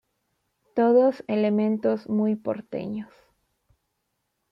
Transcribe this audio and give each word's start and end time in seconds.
Todos 0.73 1.23
elementos 1.27 2.09
muy 2.09 2.35
porteños. 2.35 3.13